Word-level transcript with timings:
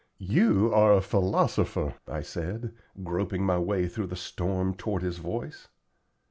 "You 0.17 0.73
are 0.73 0.93
a 0.95 0.99
philosopher," 0.99 1.93
I 2.07 2.21
said, 2.23 2.73
groping 3.03 3.45
my 3.45 3.59
way 3.59 3.87
through 3.87 4.07
the 4.07 4.15
storm 4.15 4.73
toward 4.73 5.03
his 5.03 5.19
voice. 5.19 5.67